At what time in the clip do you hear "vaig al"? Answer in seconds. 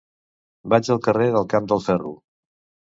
0.75-1.03